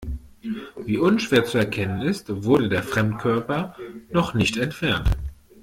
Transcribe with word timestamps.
Wie 0.83 0.97
unschwer 0.97 1.45
zu 1.45 1.59
erkennen 1.59 2.01
ist, 2.01 2.43
wurde 2.43 2.69
der 2.69 2.81
Fremdkörper 2.81 3.75
noch 4.09 4.33
nicht 4.33 4.57
entfernt. 4.57 5.07